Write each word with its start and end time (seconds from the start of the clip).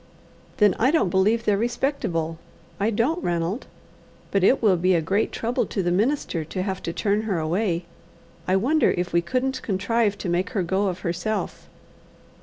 "Then 0.57 0.73
I 0.79 0.89
don't 0.89 1.11
believe 1.11 1.45
they're 1.45 1.57
respectable. 1.59 2.39
I 2.79 2.89
don't, 2.89 3.23
Ranald. 3.23 3.67
But 4.31 4.43
it 4.43 4.59
will 4.59 4.75
be 4.75 4.95
a 4.95 4.99
great 4.99 5.31
trouble 5.31 5.67
to 5.67 5.83
the 5.83 5.91
minister 5.91 6.43
to 6.43 6.63
have 6.63 6.81
to 6.81 6.91
turn 6.91 7.21
her 7.21 7.37
away. 7.37 7.85
I 8.47 8.55
wonder 8.55 8.95
if 8.97 9.13
we 9.13 9.21
couldn't 9.21 9.61
contrive 9.61 10.17
to 10.17 10.27
make 10.27 10.49
her 10.57 10.63
go 10.63 10.87
of 10.87 11.01
herself. 11.01 11.69